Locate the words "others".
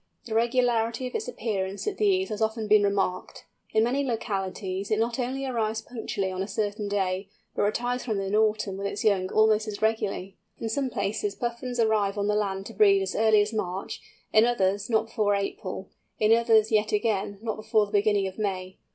14.43-14.89, 16.33-16.71